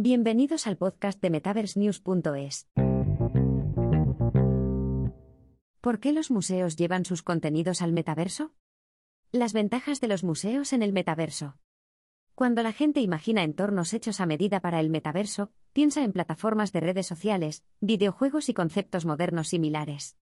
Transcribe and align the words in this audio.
Bienvenidos 0.00 0.68
al 0.68 0.76
podcast 0.76 1.20
de 1.20 1.28
MetaverseNews.es. 1.28 2.68
¿Por 5.80 5.98
qué 5.98 6.12
los 6.12 6.30
museos 6.30 6.76
llevan 6.76 7.04
sus 7.04 7.24
contenidos 7.24 7.82
al 7.82 7.92
metaverso? 7.92 8.52
Las 9.32 9.52
ventajas 9.52 10.00
de 10.00 10.06
los 10.06 10.22
museos 10.22 10.72
en 10.72 10.84
el 10.84 10.92
metaverso. 10.92 11.58
Cuando 12.36 12.62
la 12.62 12.72
gente 12.72 13.00
imagina 13.00 13.42
entornos 13.42 13.92
hechos 13.92 14.20
a 14.20 14.26
medida 14.26 14.60
para 14.60 14.78
el 14.78 14.88
metaverso, 14.88 15.50
piensa 15.72 16.04
en 16.04 16.12
plataformas 16.12 16.70
de 16.70 16.78
redes 16.78 17.08
sociales, 17.08 17.64
videojuegos 17.80 18.48
y 18.48 18.54
conceptos 18.54 19.04
modernos 19.04 19.48
similares. 19.48 20.16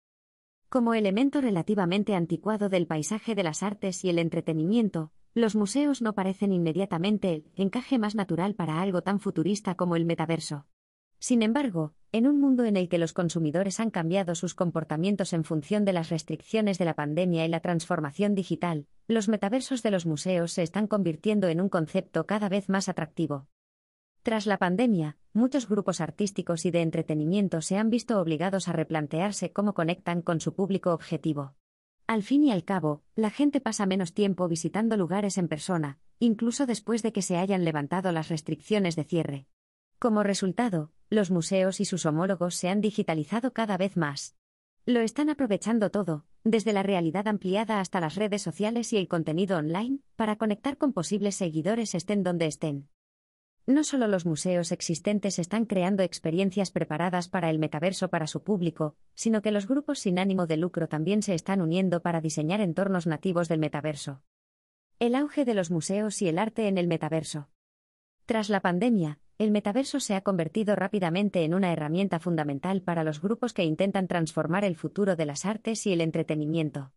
Como 0.71 0.95
elemento 0.95 1.43
relativamente 1.43 2.15
anticuado 2.15 2.71
del 2.71 2.87
paisaje 2.87 3.35
de 3.35 3.43
las 3.43 3.63
artes 3.63 4.07
y 4.07 4.09
el 4.09 4.21
entretenimiento, 4.21 5.13
los 5.37 5.55
museos 5.55 6.01
no 6.01 6.15
parecen 6.15 6.51
inmediatamente 6.51 7.35
el 7.35 7.45
encaje 7.57 7.99
más 7.99 8.15
natural 8.15 8.55
para 8.55 8.81
algo 8.81 9.03
tan 9.03 9.21
futurista 9.21 9.75
como 9.75 9.95
el 9.95 10.07
metaverso. 10.07 10.65
Sin 11.19 11.43
embargo, 11.43 11.93
en 12.11 12.27
un 12.27 12.41
mundo 12.41 12.65
en 12.65 12.79
el 12.79 12.89
que 12.89 12.97
los 12.97 13.13
consumidores 13.13 13.79
han 13.79 13.91
cambiado 13.91 14.35
sus 14.35 14.55
comportamientos 14.55 15.35
en 15.35 15.45
función 15.45 15.85
de 15.85 15.93
las 15.93 16.09
restricciones 16.09 16.79
de 16.79 16.87
la 16.87 16.95
pandemia 16.95 17.45
y 17.45 17.49
la 17.49 17.61
transformación 17.61 18.35
digital, 18.35 18.87
los 19.09 19.29
metaversos 19.29 19.83
de 19.83 19.91
los 19.91 20.07
museos 20.07 20.53
se 20.53 20.63
están 20.63 20.87
convirtiendo 20.87 21.49
en 21.49 21.61
un 21.61 21.69
concepto 21.69 22.25
cada 22.25 22.49
vez 22.49 22.71
más 22.71 22.89
atractivo. 22.89 23.47
Tras 24.23 24.47
la 24.47 24.57
pandemia, 24.57 25.19
muchos 25.35 25.69
grupos 25.69 26.01
artísticos 26.01 26.65
y 26.65 26.71
de 26.71 26.81
entretenimiento 26.81 27.61
se 27.61 27.77
han 27.77 27.91
visto 27.91 28.19
obligados 28.23 28.69
a 28.69 28.73
replantearse 28.73 29.53
cómo 29.53 29.75
conectan 29.75 30.23
con 30.23 30.41
su 30.41 30.55
público 30.55 30.95
objetivo. 30.95 31.57
Al 32.07 32.23
fin 32.23 32.45
y 32.45 32.53
al 32.53 32.65
cabo, 32.65 33.03
la 33.17 33.31
gente 33.31 33.61
pasa 33.61 33.85
menos 33.85 34.15
tiempo 34.15 34.47
visitando 34.47 34.97
lugares 34.97 35.39
en 35.39 35.49
persona, 35.49 35.99
incluso 36.21 36.65
después 36.65 37.03
de 37.03 37.13
que 37.13 37.21
se 37.21 37.37
hayan 37.37 37.65
levantado 37.65 38.13
las 38.13 38.29
restricciones 38.29 38.95
de 38.95 39.03
cierre. 39.03 39.47
Como 39.99 40.23
resultado, 40.23 40.93
los 41.11 41.33
museos 41.33 41.81
y 41.81 41.85
sus 41.85 42.07
homólogos 42.07 42.55
se 42.55 42.69
han 42.69 42.81
digitalizado 42.81 43.53
cada 43.53 43.77
vez 43.77 43.97
más. 43.97 44.37
Lo 44.85 45.01
están 45.01 45.31
aprovechando 45.31 45.91
todo, 45.91 46.27
desde 46.45 46.73
la 46.73 46.85
realidad 46.85 47.27
ampliada 47.27 47.81
hasta 47.81 47.99
las 47.99 48.15
redes 48.15 48.41
sociales 48.41 48.93
y 48.93 48.99
el 48.99 49.09
contenido 49.09 49.59
online, 49.59 49.99
para 50.15 50.37
conectar 50.37 50.79
con 50.79 50.93
posibles 50.93 51.35
seguidores 51.35 51.97
estén 51.97 52.23
donde 52.23 52.47
estén. 52.47 52.89
No 53.67 53.83
solo 53.83 54.07
los 54.07 54.27
museos 54.27 54.71
existentes 54.71 55.41
están 55.41 55.65
creando 55.65 56.05
experiencias 56.05 56.71
preparadas 56.71 57.29
para 57.29 57.51
el 57.51 57.59
metaverso 57.59 58.09
para 58.11 58.29
su 58.29 58.45
público, 58.45 58.95
sino 59.15 59.43
que 59.43 59.51
los 59.51 59.67
grupos 59.67 59.99
sin 59.99 60.21
ánimo 60.21 60.47
de 60.47 60.57
lucro 60.57 60.89
también 60.89 61.21
se 61.23 61.35
están 61.35 61.61
uniendo 61.61 62.01
para 62.01 62.21
diseñar 62.21 62.61
entornos 62.61 63.09
nativos 63.09 63.49
del 63.49 63.59
metaverso. 63.59 64.23
El 65.01 65.17
auge 65.17 65.45
de 65.45 65.55
los 65.55 65.73
museos 65.73 66.23
y 66.23 66.29
el 66.29 66.39
arte 66.39 66.69
en 66.69 66.79
el 66.79 66.87
metaverso. 66.87 67.49
Tras 68.25 68.51
la 68.51 68.61
pandemia, 68.61 69.19
el 69.37 69.51
metaverso 69.51 69.99
se 69.99 70.15
ha 70.15 70.21
convertido 70.21 70.77
rápidamente 70.77 71.43
en 71.43 71.53
una 71.53 71.73
herramienta 71.73 72.21
fundamental 72.21 72.83
para 72.83 73.03
los 73.03 73.21
grupos 73.21 73.53
que 73.53 73.65
intentan 73.65 74.07
transformar 74.07 74.65
el 74.65 74.77
futuro 74.77 75.17
de 75.17 75.27
las 75.27 75.45
artes 75.45 75.87
y 75.87 75.93
el 75.93 76.01
entretenimiento. 76.01 76.93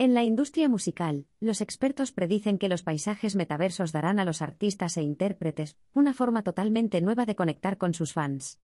En 0.00 0.14
la 0.14 0.24
industria 0.24 0.66
musical, 0.66 1.26
los 1.40 1.60
expertos 1.60 2.10
predicen 2.10 2.56
que 2.56 2.70
los 2.70 2.82
paisajes 2.82 3.36
metaversos 3.36 3.92
darán 3.92 4.18
a 4.18 4.24
los 4.24 4.40
artistas 4.40 4.96
e 4.96 5.02
intérpretes 5.02 5.76
una 5.92 6.14
forma 6.14 6.42
totalmente 6.42 7.02
nueva 7.02 7.26
de 7.26 7.36
conectar 7.36 7.76
con 7.76 7.92
sus 7.92 8.14
fans. 8.14 8.60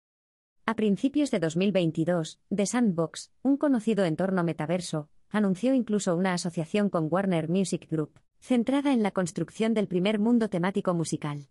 A 0.66 0.74
principios 0.74 1.30
de 1.30 1.38
2022, 1.38 2.40
The 2.52 2.66
Sandbox, 2.66 3.30
un 3.42 3.58
conocido 3.58 4.04
entorno 4.06 4.42
metaverso, 4.42 5.08
anunció 5.28 5.72
incluso 5.72 6.16
una 6.16 6.32
asociación 6.32 6.90
con 6.90 7.06
Warner 7.08 7.48
Music 7.48 7.88
Group, 7.88 8.18
centrada 8.40 8.92
en 8.92 9.04
la 9.04 9.12
construcción 9.12 9.72
del 9.72 9.86
primer 9.86 10.18
mundo 10.18 10.50
temático 10.50 10.94
musical. 10.94 11.46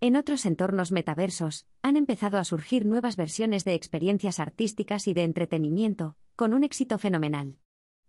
En 0.00 0.16
otros 0.16 0.46
entornos 0.46 0.90
metaversos, 0.90 1.66
han 1.82 1.98
empezado 1.98 2.38
a 2.38 2.44
surgir 2.44 2.86
nuevas 2.86 3.16
versiones 3.16 3.66
de 3.66 3.74
experiencias 3.74 4.40
artísticas 4.40 5.06
y 5.06 5.12
de 5.12 5.24
entretenimiento, 5.24 6.16
con 6.34 6.54
un 6.54 6.64
éxito 6.64 6.96
fenomenal. 6.96 7.58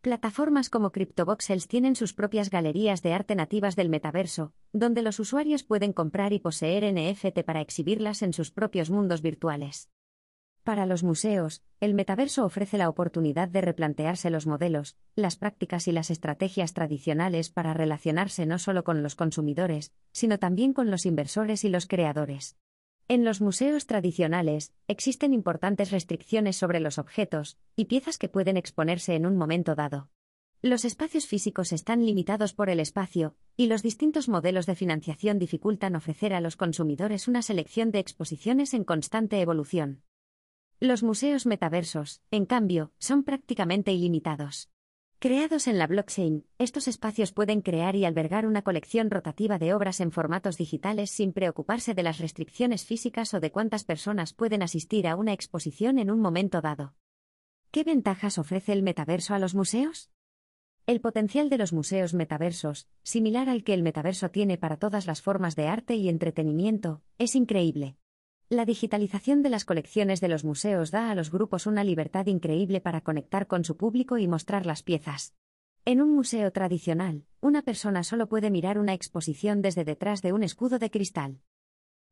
Plataformas 0.02 0.70
como 0.70 0.94
CryptoVoxels 0.94 1.68
tienen 1.68 1.98
sus 1.98 2.14
propias 2.14 2.50
galerías 2.50 3.02
de 3.02 3.12
arte 3.12 3.36
nativas 3.36 3.76
del 3.76 3.90
metaverso, 3.90 4.54
donde 4.72 5.02
los 5.02 5.20
usuarios 5.20 5.64
pueden 5.64 5.92
comprar 5.92 6.32
y 6.32 6.40
poseer 6.40 6.86
NFT 6.94 7.44
para 7.44 7.60
exhibirlas 7.60 8.22
en 8.22 8.32
sus 8.32 8.50
propios 8.50 8.90
mundos 8.90 9.22
virtuales. 9.22 9.90
Para 10.64 10.86
los 10.86 11.04
museos, 11.04 11.64
el 11.82 11.96
metaverso 11.96 12.46
ofrece 12.46 12.78
la 12.78 12.88
oportunidad 12.88 13.50
de 13.50 13.60
replantearse 13.60 14.30
los 14.30 14.48
modelos, 14.48 14.96
las 15.16 15.36
prácticas 15.36 15.86
y 15.90 15.92
las 15.92 16.12
estrategias 16.12 16.74
tradicionales 16.74 17.50
para 17.50 17.74
relacionarse 17.74 18.46
no 18.46 18.58
solo 18.58 18.86
con 18.86 19.04
los 19.04 19.16
consumidores, 19.16 19.92
sino 20.14 20.40
también 20.40 20.72
con 20.72 20.92
los 20.92 21.06
inversores 21.06 21.66
y 21.66 21.70
los 21.70 21.88
creadores. 21.88 22.56
En 23.12 23.26
los 23.26 23.42
museos 23.42 23.88
tradicionales, 23.88 24.72
existen 24.88 25.34
importantes 25.34 25.90
restricciones 25.90 26.58
sobre 26.58 26.80
los 26.80 27.00
objetos 27.00 27.58
y 27.76 27.86
piezas 27.86 28.20
que 28.20 28.30
pueden 28.30 28.56
exponerse 28.56 29.16
en 29.16 29.26
un 29.26 29.36
momento 29.36 29.74
dado. 29.74 30.12
Los 30.62 30.86
espacios 30.86 31.26
físicos 31.26 31.74
están 31.74 32.06
limitados 32.06 32.54
por 32.54 32.70
el 32.70 32.80
espacio, 32.80 33.36
y 33.58 33.66
los 33.66 33.82
distintos 33.82 34.30
modelos 34.30 34.68
de 34.68 34.76
financiación 34.76 35.40
dificultan 35.40 35.96
ofrecer 35.96 36.36
a 36.36 36.40
los 36.40 36.56
consumidores 36.56 37.28
una 37.28 37.42
selección 37.42 37.90
de 37.90 37.98
exposiciones 37.98 38.76
en 38.76 38.84
constante 38.84 39.42
evolución. 39.42 40.04
Los 40.80 41.02
museos 41.02 41.48
metaversos, 41.48 42.22
en 42.30 42.46
cambio, 42.46 42.92
son 43.00 43.24
prácticamente 43.24 43.92
ilimitados. 43.92 44.70
Creados 45.22 45.68
en 45.68 45.78
la 45.78 45.86
blockchain, 45.86 46.46
estos 46.60 46.88
espacios 46.88 47.34
pueden 47.34 47.60
crear 47.60 47.94
y 47.98 48.06
albergar 48.06 48.46
una 48.46 48.62
colección 48.62 49.10
rotativa 49.10 49.60
de 49.60 49.74
obras 49.74 50.00
en 50.00 50.14
formatos 50.14 50.56
digitales 50.56 51.12
sin 51.12 51.34
preocuparse 51.34 51.94
de 51.94 52.04
las 52.04 52.20
restricciones 52.20 52.86
físicas 52.86 53.34
o 53.34 53.42
de 53.42 53.52
cuántas 53.52 53.84
personas 53.84 54.32
pueden 54.32 54.64
asistir 54.64 55.10
a 55.10 55.18
una 55.18 55.34
exposición 55.34 56.00
en 56.00 56.10
un 56.10 56.22
momento 56.22 56.62
dado. 56.62 56.96
¿Qué 57.70 57.84
ventajas 57.84 58.38
ofrece 58.38 58.72
el 58.72 58.82
metaverso 58.82 59.34
a 59.34 59.40
los 59.40 59.56
museos? 59.56 60.10
El 60.88 61.02
potencial 61.02 61.50
de 61.50 61.58
los 61.58 61.74
museos 61.74 62.14
metaversos, 62.14 62.88
similar 63.04 63.50
al 63.50 63.66
que 63.66 63.74
el 63.74 63.84
metaverso 63.84 64.32
tiene 64.32 64.58
para 64.58 64.78
todas 64.78 65.06
las 65.06 65.22
formas 65.22 65.58
de 65.58 65.68
arte 65.68 65.96
y 65.96 66.08
entretenimiento, 66.08 67.02
es 67.18 67.36
increíble. 67.36 67.98
La 68.52 68.66
digitalización 68.66 69.44
de 69.44 69.50
las 69.50 69.64
colecciones 69.64 70.22
de 70.22 70.28
los 70.28 70.44
museos 70.44 70.90
da 70.90 71.12
a 71.12 71.16
los 71.16 71.30
grupos 71.30 71.68
una 71.68 71.84
libertad 71.84 72.26
increíble 72.26 72.82
para 72.82 73.02
conectar 73.02 73.46
con 73.46 73.64
su 73.64 73.78
público 73.78 74.18
y 74.18 74.28
mostrar 74.28 74.66
las 74.66 74.82
piezas. 74.82 75.36
En 75.86 76.02
un 76.02 76.16
museo 76.16 76.52
tradicional, 76.52 77.26
una 77.42 77.62
persona 77.62 78.04
solo 78.04 78.28
puede 78.28 78.50
mirar 78.50 78.80
una 78.80 78.96
exposición 78.96 79.62
desde 79.62 79.84
detrás 79.84 80.24
de 80.24 80.34
un 80.34 80.42
escudo 80.42 80.80
de 80.80 80.90
cristal. 80.90 81.42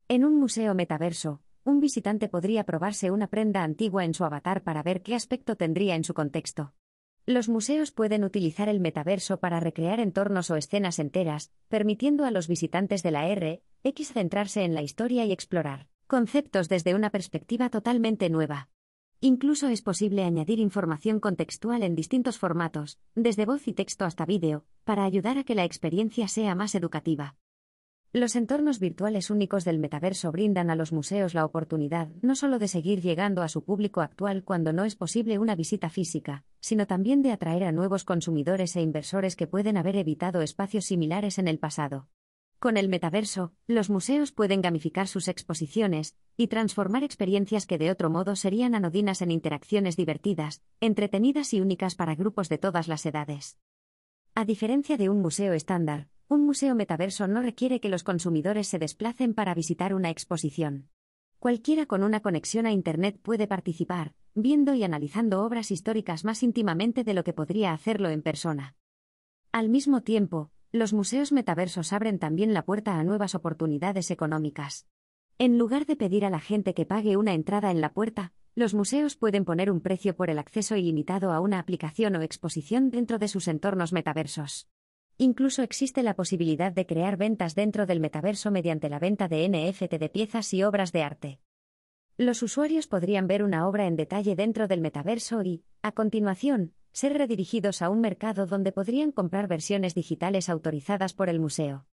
En 0.06 0.24
un 0.24 0.38
museo 0.38 0.76
metaverso, 0.76 1.42
un 1.64 1.80
visitante 1.80 2.28
podría 2.28 2.62
probarse 2.62 3.10
una 3.10 3.26
prenda 3.26 3.64
antigua 3.64 4.04
en 4.04 4.14
su 4.14 4.22
avatar 4.22 4.62
para 4.62 4.84
ver 4.84 5.02
qué 5.02 5.16
aspecto 5.16 5.56
tendría 5.56 5.96
en 5.96 6.04
su 6.04 6.14
contexto. 6.14 6.72
Los 7.26 7.48
museos 7.48 7.90
pueden 7.90 8.22
utilizar 8.22 8.68
el 8.68 8.78
metaverso 8.78 9.40
para 9.40 9.58
recrear 9.58 9.98
entornos 9.98 10.52
o 10.52 10.56
escenas 10.56 11.00
enteras, 11.00 11.50
permitiendo 11.66 12.24
a 12.24 12.30
los 12.30 12.46
visitantes 12.46 13.02
de 13.02 13.10
la 13.10 13.26
R, 13.26 13.60
X 13.82 14.12
centrarse 14.12 14.62
en 14.62 14.74
la 14.74 14.82
historia 14.82 15.24
y 15.24 15.32
explorar 15.32 15.88
conceptos 16.08 16.70
desde 16.70 16.94
una 16.94 17.10
perspectiva 17.10 17.68
totalmente 17.68 18.30
nueva. 18.30 18.70
Incluso 19.20 19.68
es 19.68 19.82
posible 19.82 20.24
añadir 20.24 20.58
información 20.58 21.20
contextual 21.20 21.82
en 21.82 21.94
distintos 21.94 22.38
formatos, 22.38 22.98
desde 23.14 23.44
voz 23.44 23.68
y 23.68 23.74
texto 23.74 24.06
hasta 24.06 24.24
vídeo, 24.24 24.64
para 24.84 25.04
ayudar 25.04 25.36
a 25.36 25.44
que 25.44 25.54
la 25.54 25.64
experiencia 25.64 26.26
sea 26.26 26.54
más 26.54 26.74
educativa. 26.74 27.36
Los 28.14 28.36
entornos 28.36 28.78
virtuales 28.78 29.28
únicos 29.28 29.66
del 29.66 29.78
metaverso 29.78 30.32
brindan 30.32 30.70
a 30.70 30.76
los 30.76 30.92
museos 30.92 31.34
la 31.34 31.44
oportunidad 31.44 32.08
no 32.22 32.36
solo 32.36 32.58
de 32.58 32.68
seguir 32.68 33.02
llegando 33.02 33.42
a 33.42 33.48
su 33.48 33.62
público 33.62 34.00
actual 34.00 34.44
cuando 34.44 34.72
no 34.72 34.84
es 34.84 34.96
posible 34.96 35.38
una 35.38 35.56
visita 35.56 35.90
física, 35.90 36.42
sino 36.58 36.86
también 36.86 37.20
de 37.20 37.32
atraer 37.32 37.64
a 37.64 37.72
nuevos 37.72 38.04
consumidores 38.04 38.74
e 38.76 38.80
inversores 38.80 39.36
que 39.36 39.46
pueden 39.46 39.76
haber 39.76 39.96
evitado 39.96 40.40
espacios 40.40 40.86
similares 40.86 41.38
en 41.38 41.48
el 41.48 41.58
pasado. 41.58 42.08
Con 42.58 42.76
el 42.76 42.88
metaverso, 42.88 43.52
los 43.68 43.88
museos 43.88 44.32
pueden 44.32 44.62
gamificar 44.62 45.06
sus 45.06 45.28
exposiciones 45.28 46.16
y 46.36 46.48
transformar 46.48 47.04
experiencias 47.04 47.66
que 47.66 47.78
de 47.78 47.92
otro 47.92 48.10
modo 48.10 48.34
serían 48.34 48.74
anodinas 48.74 49.22
en 49.22 49.30
interacciones 49.30 49.96
divertidas, 49.96 50.60
entretenidas 50.80 51.54
y 51.54 51.60
únicas 51.60 51.94
para 51.94 52.16
grupos 52.16 52.48
de 52.48 52.58
todas 52.58 52.88
las 52.88 53.06
edades. 53.06 53.58
A 54.34 54.44
diferencia 54.44 54.96
de 54.96 55.08
un 55.08 55.22
museo 55.22 55.52
estándar, 55.52 56.08
un 56.26 56.44
museo 56.44 56.74
metaverso 56.74 57.28
no 57.28 57.42
requiere 57.42 57.80
que 57.80 57.88
los 57.88 58.02
consumidores 58.02 58.66
se 58.66 58.80
desplacen 58.80 59.34
para 59.34 59.54
visitar 59.54 59.94
una 59.94 60.10
exposición. 60.10 60.88
Cualquiera 61.38 61.86
con 61.86 62.02
una 62.02 62.20
conexión 62.20 62.66
a 62.66 62.72
Internet 62.72 63.20
puede 63.22 63.46
participar, 63.46 64.14
viendo 64.34 64.74
y 64.74 64.82
analizando 64.82 65.44
obras 65.44 65.70
históricas 65.70 66.24
más 66.24 66.42
íntimamente 66.42 67.04
de 67.04 67.14
lo 67.14 67.22
que 67.22 67.32
podría 67.32 67.72
hacerlo 67.72 68.08
en 68.08 68.20
persona. 68.20 68.74
Al 69.52 69.68
mismo 69.68 70.02
tiempo, 70.02 70.50
los 70.70 70.92
museos 70.92 71.32
metaversos 71.32 71.92
abren 71.94 72.18
también 72.18 72.52
la 72.52 72.64
puerta 72.64 72.98
a 72.98 73.04
nuevas 73.04 73.34
oportunidades 73.34 74.10
económicas. 74.10 74.86
En 75.38 75.56
lugar 75.56 75.86
de 75.86 75.96
pedir 75.96 76.24
a 76.26 76.30
la 76.30 76.40
gente 76.40 76.74
que 76.74 76.84
pague 76.84 77.16
una 77.16 77.32
entrada 77.32 77.70
en 77.70 77.80
la 77.80 77.94
puerta, 77.94 78.32
los 78.54 78.74
museos 78.74 79.16
pueden 79.16 79.44
poner 79.44 79.70
un 79.70 79.80
precio 79.80 80.14
por 80.14 80.30
el 80.30 80.38
acceso 80.38 80.76
ilimitado 80.76 81.32
a 81.32 81.40
una 81.40 81.58
aplicación 81.58 82.16
o 82.16 82.22
exposición 82.22 82.90
dentro 82.90 83.18
de 83.18 83.28
sus 83.28 83.48
entornos 83.48 83.92
metaversos. 83.92 84.68
Incluso 85.16 85.62
existe 85.62 86.02
la 86.02 86.14
posibilidad 86.14 86.70
de 86.72 86.86
crear 86.86 87.16
ventas 87.16 87.54
dentro 87.54 87.86
del 87.86 88.00
metaverso 88.00 88.50
mediante 88.50 88.88
la 88.88 88.98
venta 88.98 89.26
de 89.26 89.48
NFT 89.48 89.94
de 89.94 90.08
piezas 90.08 90.52
y 90.52 90.64
obras 90.64 90.92
de 90.92 91.02
arte. 91.02 91.40
Los 92.16 92.42
usuarios 92.42 92.88
podrían 92.88 93.26
ver 93.26 93.42
una 93.42 93.66
obra 93.68 93.86
en 93.86 93.96
detalle 93.96 94.34
dentro 94.34 94.68
del 94.68 94.80
metaverso 94.80 95.42
y, 95.42 95.64
a 95.82 95.92
continuación, 95.92 96.74
ser 96.98 97.16
redirigidos 97.16 97.80
a 97.80 97.90
un 97.90 98.00
mercado 98.00 98.46
donde 98.46 98.72
podrían 98.72 99.12
comprar 99.12 99.46
versiones 99.46 99.94
digitales 99.94 100.48
autorizadas 100.48 101.14
por 101.14 101.28
el 101.28 101.38
museo. 101.38 101.86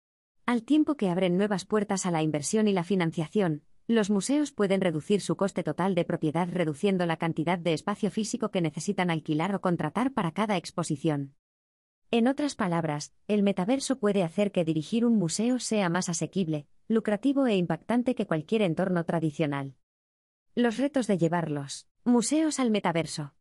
Al 0.46 0.62
tiempo 0.62 0.96
que 0.96 1.10
abren 1.10 1.36
nuevas 1.36 1.66
puertas 1.66 2.06
a 2.06 2.10
la 2.10 2.22
inversión 2.22 2.68
y 2.68 2.72
la 2.72 2.84
financiación, 2.84 3.64
los 3.86 4.08
museos 4.08 4.50
pueden 4.50 4.80
reducir 4.80 5.20
su 5.20 5.36
coste 5.36 5.62
total 5.62 5.94
de 5.94 6.06
propiedad 6.06 6.48
reduciendo 6.50 7.04
la 7.04 7.18
cantidad 7.18 7.58
de 7.58 7.74
espacio 7.74 8.10
físico 8.10 8.50
que 8.50 8.62
necesitan 8.62 9.10
alquilar 9.10 9.54
o 9.54 9.60
contratar 9.60 10.14
para 10.14 10.32
cada 10.32 10.56
exposición. 10.56 11.34
En 12.10 12.26
otras 12.26 12.54
palabras, 12.54 13.12
el 13.28 13.42
metaverso 13.42 13.98
puede 13.98 14.22
hacer 14.22 14.52
que 14.52 14.64
dirigir 14.64 15.04
un 15.04 15.18
museo 15.18 15.58
sea 15.58 15.90
más 15.90 16.08
asequible, 16.08 16.66
lucrativo 16.88 17.46
e 17.46 17.56
impactante 17.56 18.14
que 18.14 18.26
cualquier 18.26 18.62
entorno 18.62 19.04
tradicional. 19.04 19.74
Los 20.54 20.78
retos 20.78 21.06
de 21.08 21.18
llevar 21.18 21.50
los 21.50 21.88
museos 22.04 22.58
al 22.58 22.70
metaverso. 22.70 23.34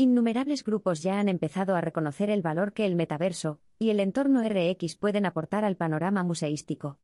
Innumerables 0.00 0.62
grupos 0.62 1.02
ya 1.02 1.18
han 1.18 1.28
empezado 1.28 1.74
a 1.74 1.80
reconocer 1.80 2.30
el 2.30 2.40
valor 2.40 2.72
que 2.72 2.86
el 2.86 2.94
metaverso 2.94 3.58
y 3.80 3.90
el 3.90 3.98
entorno 3.98 4.44
RX 4.48 4.94
pueden 4.94 5.26
aportar 5.26 5.64
al 5.64 5.76
panorama 5.76 6.22
museístico. 6.22 7.00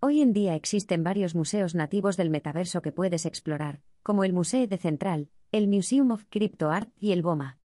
Hoy 0.00 0.22
en 0.22 0.32
día 0.32 0.54
existen 0.54 1.04
varios 1.04 1.34
museos 1.34 1.74
nativos 1.74 2.16
del 2.16 2.30
metaverso 2.30 2.80
que 2.80 2.90
puedes 2.90 3.26
explorar, 3.26 3.82
como 4.02 4.24
el 4.24 4.32
Museo 4.32 4.66
de 4.66 4.78
Central, 4.78 5.28
el 5.52 5.68
Museum 5.68 6.10
of 6.10 6.24
Crypto 6.30 6.70
Art 6.70 6.90
y 6.98 7.12
el 7.12 7.20
BOMA. 7.20 7.58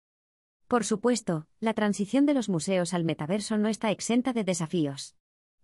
Por 0.67 0.82
supuesto, 0.84 1.46
la 1.61 1.75
transición 1.75 2.26
de 2.26 2.34
los 2.34 2.49
museos 2.49 2.93
al 2.93 3.05
metaverso 3.05 3.58
no 3.58 3.69
está 3.69 3.93
exenta 3.93 4.32
de 4.32 4.43
desafíos. 4.43 5.14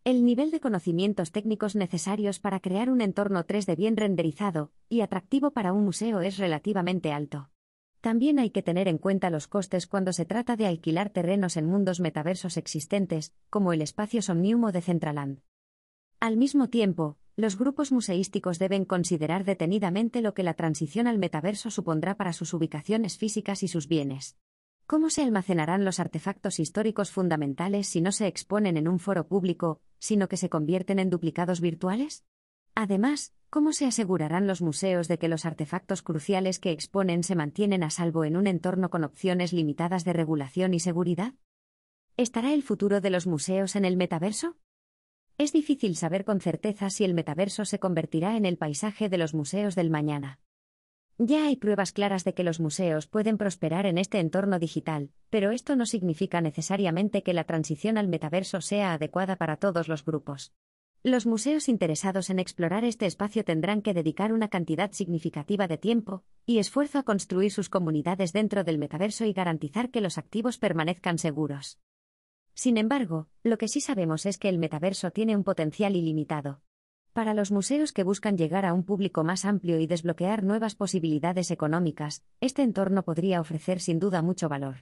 El 0.04 0.24
nivel 0.24 0.52
de 0.52 0.60
conocimientos 0.60 1.32
técnicos 1.32 1.74
necesarios 1.74 2.38
para 2.38 2.60
crear 2.60 2.88
un 2.88 3.00
entorno 3.00 3.44
3D 3.44 3.74
bien 3.74 3.96
renderizado 3.96 4.70
y 4.88 5.00
atractivo 5.00 5.50
para 5.50 5.72
un 5.72 5.84
museo 5.84 6.20
es 6.20 6.38
relativamente 6.38 7.10
alto. 7.10 7.50
También 8.00 8.38
hay 8.38 8.50
que 8.50 8.62
tener 8.62 8.86
en 8.86 8.98
cuenta 8.98 9.28
los 9.28 9.48
costes 9.48 9.86
cuando 9.86 10.12
se 10.12 10.24
trata 10.24 10.56
de 10.56 10.66
alquilar 10.66 11.10
terrenos 11.10 11.56
en 11.56 11.66
mundos 11.66 11.98
metaversos 11.98 12.56
existentes, 12.56 13.34
como 13.50 13.72
el 13.72 13.82
espacio 13.82 14.22
Somnium 14.22 14.64
o 14.64 14.72
de 14.72 14.82
Centraland. 14.82 15.40
Al 16.20 16.36
mismo 16.36 16.68
tiempo, 16.68 17.18
los 17.36 17.58
grupos 17.58 17.92
museísticos 17.92 18.58
deben 18.58 18.84
considerar 18.84 19.44
detenidamente 19.44 20.22
lo 20.22 20.34
que 20.34 20.42
la 20.42 20.54
transición 20.54 21.06
al 21.06 21.18
metaverso 21.18 21.70
supondrá 21.70 22.16
para 22.16 22.32
sus 22.32 22.54
ubicaciones 22.54 23.18
físicas 23.18 23.62
y 23.62 23.68
sus 23.68 23.88
bienes. 23.88 24.36
¿Cómo 24.86 25.10
se 25.10 25.22
almacenarán 25.22 25.84
los 25.84 26.00
artefactos 26.00 26.60
históricos 26.60 27.10
fundamentales 27.10 27.88
si 27.88 28.00
no 28.00 28.10
se 28.10 28.26
exponen 28.26 28.76
en 28.76 28.88
un 28.88 28.98
foro 28.98 29.28
público, 29.28 29.80
sino 29.98 30.28
que 30.28 30.36
se 30.36 30.48
convierten 30.48 30.98
en 30.98 31.10
duplicados 31.10 31.60
virtuales? 31.60 32.24
Además, 32.80 33.34
¿cómo 33.50 33.72
se 33.72 33.86
asegurarán 33.86 34.46
los 34.46 34.62
museos 34.62 35.08
de 35.08 35.18
que 35.18 35.26
los 35.26 35.44
artefactos 35.44 36.00
cruciales 36.00 36.60
que 36.60 36.70
exponen 36.70 37.24
se 37.24 37.34
mantienen 37.34 37.82
a 37.82 37.90
salvo 37.90 38.22
en 38.22 38.36
un 38.36 38.46
entorno 38.46 38.88
con 38.88 39.02
opciones 39.02 39.52
limitadas 39.52 40.04
de 40.04 40.12
regulación 40.12 40.74
y 40.74 40.78
seguridad? 40.78 41.34
¿Estará 42.16 42.54
el 42.54 42.62
futuro 42.62 43.00
de 43.00 43.10
los 43.10 43.26
museos 43.26 43.74
en 43.74 43.84
el 43.84 43.96
metaverso? 43.96 44.58
Es 45.38 45.52
difícil 45.52 45.96
saber 45.96 46.24
con 46.24 46.40
certeza 46.40 46.88
si 46.88 47.02
el 47.02 47.14
metaverso 47.14 47.64
se 47.64 47.80
convertirá 47.80 48.36
en 48.36 48.46
el 48.46 48.58
paisaje 48.58 49.08
de 49.08 49.18
los 49.18 49.34
museos 49.34 49.74
del 49.74 49.90
mañana. 49.90 50.38
Ya 51.18 51.48
hay 51.48 51.56
pruebas 51.56 51.90
claras 51.90 52.22
de 52.22 52.34
que 52.34 52.44
los 52.44 52.60
museos 52.60 53.08
pueden 53.08 53.38
prosperar 53.38 53.86
en 53.86 53.98
este 53.98 54.20
entorno 54.20 54.60
digital, 54.60 55.10
pero 55.30 55.50
esto 55.50 55.74
no 55.74 55.84
significa 55.84 56.40
necesariamente 56.40 57.24
que 57.24 57.34
la 57.34 57.42
transición 57.42 57.98
al 57.98 58.06
metaverso 58.06 58.60
sea 58.60 58.92
adecuada 58.92 59.34
para 59.34 59.56
todos 59.56 59.88
los 59.88 60.04
grupos. 60.04 60.52
Los 61.04 61.26
museos 61.26 61.68
interesados 61.68 62.28
en 62.28 62.40
explorar 62.40 62.84
este 62.84 63.06
espacio 63.06 63.44
tendrán 63.44 63.82
que 63.82 63.94
dedicar 63.94 64.32
una 64.32 64.48
cantidad 64.48 64.90
significativa 64.90 65.68
de 65.68 65.78
tiempo 65.78 66.24
y 66.44 66.58
esfuerzo 66.58 66.98
a 66.98 67.04
construir 67.04 67.52
sus 67.52 67.68
comunidades 67.68 68.32
dentro 68.32 68.64
del 68.64 68.78
metaverso 68.78 69.24
y 69.24 69.32
garantizar 69.32 69.90
que 69.90 70.00
los 70.00 70.18
activos 70.18 70.58
permanezcan 70.58 71.18
seguros. 71.18 71.78
Sin 72.54 72.76
embargo, 72.76 73.28
lo 73.44 73.58
que 73.58 73.68
sí 73.68 73.80
sabemos 73.80 74.26
es 74.26 74.38
que 74.38 74.48
el 74.48 74.58
metaverso 74.58 75.12
tiene 75.12 75.36
un 75.36 75.44
potencial 75.44 75.94
ilimitado. 75.94 76.62
Para 77.12 77.32
los 77.32 77.52
museos 77.52 77.92
que 77.92 78.02
buscan 78.02 78.36
llegar 78.36 78.66
a 78.66 78.72
un 78.72 78.82
público 78.82 79.22
más 79.22 79.44
amplio 79.44 79.78
y 79.78 79.86
desbloquear 79.86 80.42
nuevas 80.42 80.74
posibilidades 80.74 81.52
económicas, 81.52 82.24
este 82.40 82.62
entorno 82.62 83.04
podría 83.04 83.40
ofrecer 83.40 83.78
sin 83.78 84.00
duda 84.00 84.20
mucho 84.20 84.48
valor. 84.48 84.78